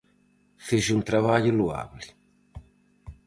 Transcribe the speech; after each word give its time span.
Fixo 0.67 0.91
un 0.97 1.01
traballo 1.09 1.51
loable. 1.59 2.05